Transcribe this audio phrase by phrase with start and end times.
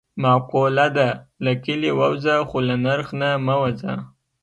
[0.23, 1.09] معقوله ده:
[1.43, 3.93] له کلي ووځه خو له نرخ نه مه وځه.